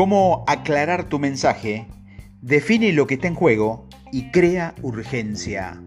[0.00, 1.86] cómo aclarar tu mensaje,
[2.40, 5.78] define lo que está en juego y crea urgencia.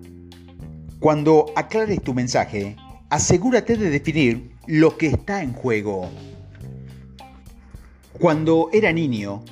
[0.99, 2.75] Cuando aclares tu mensaje,
[3.09, 6.11] asegúrate de definir lo que está en juego.
[8.19, 9.43] Cuando era niño,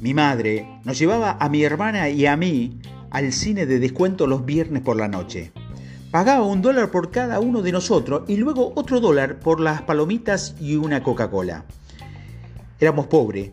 [0.00, 2.78] mi madre nos llevaba a mi hermana y a mí
[3.10, 5.52] al cine de descuento los viernes por la noche.
[6.10, 10.54] Pagaba un dólar por cada uno de nosotros y luego otro dólar por las palomitas
[10.58, 11.66] y una Coca-Cola.
[12.80, 13.50] Éramos pobres,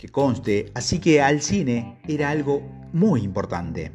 [0.00, 2.62] que conste, así que al cine era algo
[2.94, 3.92] muy importante.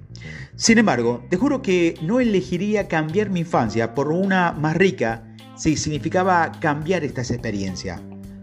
[0.55, 5.23] Sin embargo, te juro que no elegiría cambiar mi infancia por una más rica
[5.55, 8.01] si significaba cambiar estas experiencias.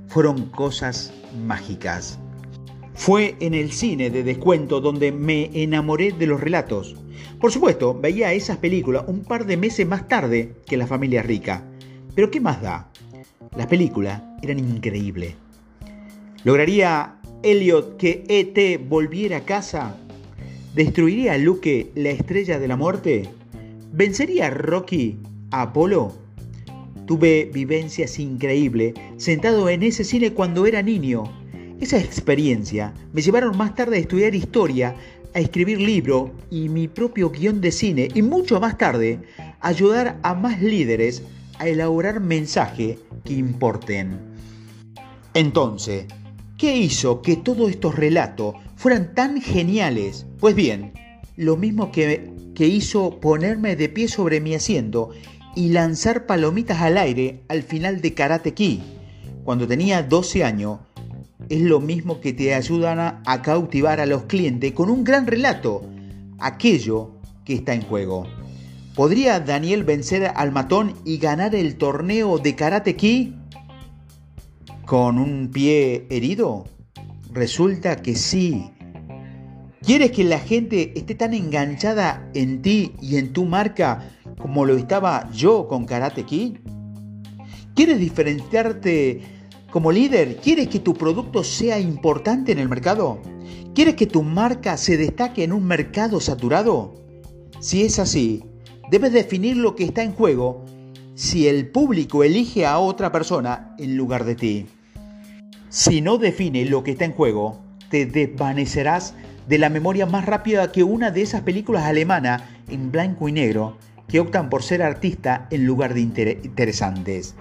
[0.09, 1.13] Fueron cosas
[1.47, 2.19] mágicas.
[2.95, 6.97] Fue en el cine de descuento donde me enamoré de los relatos.
[7.41, 11.65] Por supuesto, veía esas películas un par de meses más tarde que La familia rica.
[12.15, 12.91] Pero ¿qué más da?
[13.57, 15.37] Las películas eran increíbles.
[16.45, 19.97] ¿Lograría Elliot que ET volviera a casa?
[20.75, 23.29] ¿Destruiría a Luke la estrella de la muerte?
[23.93, 25.19] ¿Vencería Rocky
[25.51, 26.13] a Apolo?
[27.07, 31.25] Tuve vivencias increíbles sentado en ese cine cuando era niño.
[31.81, 34.95] Esa experiencia me llevaron más tarde a estudiar historia,
[35.35, 39.19] a escribir libro y mi propio guion de cine y mucho más tarde
[39.61, 41.25] a ayudar a más líderes
[41.59, 44.17] a elaborar mensajes que importen.
[45.35, 46.07] Entonces,
[46.63, 50.27] ¿Qué hizo que todos estos relatos fueran tan geniales?
[50.39, 50.93] Pues bien,
[51.37, 55.11] lo mismo que, que hizo ponerme de pie sobre mi asiento
[55.57, 58.79] y lanzar palomitas al aire al final de Karate Kid.
[59.43, 60.79] Cuando tenía 12 años,
[61.49, 65.83] es lo mismo que te ayudan a cautivar a los clientes con un gran relato,
[66.39, 68.29] aquello que está en juego.
[68.95, 73.42] ¿Podría Daniel vencer al matón y ganar el torneo de Karate Kid?
[74.87, 76.65] Con un pie herido?
[77.33, 78.71] Resulta que sí.
[79.81, 84.77] ¿Quieres que la gente esté tan enganchada en ti y en tu marca como lo
[84.77, 86.59] estaba yo con Karate Kid?
[87.75, 89.23] ¿Quieres diferenciarte
[89.71, 90.37] como líder?
[90.37, 93.21] ¿Quieres que tu producto sea importante en el mercado?
[93.75, 96.95] ¿Quieres que tu marca se destaque en un mercado saturado?
[97.59, 98.45] Si es así,
[98.91, 100.65] debes definir lo que está en juego
[101.15, 104.67] si el público elige a otra persona en lugar de ti.
[105.69, 109.15] Si no define lo que está en juego, te desvanecerás
[109.47, 113.77] de la memoria más rápida que una de esas películas alemanas en blanco y negro
[114.09, 117.35] que optan por ser artista en lugar de interesantes.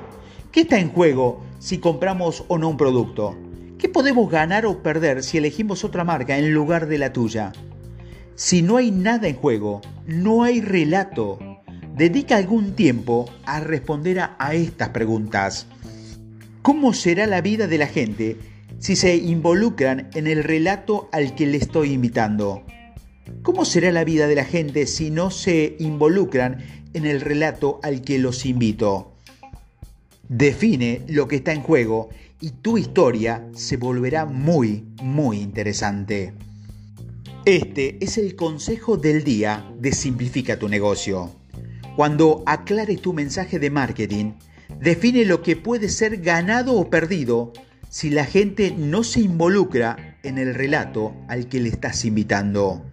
[0.52, 3.38] ¿Qué está en juego si compramos o no un producto?
[3.78, 7.52] ¿Qué podemos ganar o perder si elegimos otra marca en lugar de la tuya?
[8.36, 11.40] Si no hay nada en juego, no hay relato.
[11.96, 15.68] Dedica algún tiempo a responder a estas preguntas.
[16.62, 18.38] ¿Cómo será la vida de la gente
[18.80, 22.64] si se involucran en el relato al que le estoy invitando?
[23.44, 26.64] ¿Cómo será la vida de la gente si no se involucran
[26.94, 29.14] en el relato al que los invito?
[30.30, 32.10] Define lo que está en juego
[32.40, 36.34] y tu historia se volverá muy, muy interesante.
[37.46, 41.41] Este es el consejo del día de Simplifica tu negocio.
[42.02, 44.32] Cuando aclares tu mensaje de marketing,
[44.80, 47.54] define lo que puede ser ganado o perdido
[47.90, 52.91] si la gente no se involucra en el relato al que le estás invitando.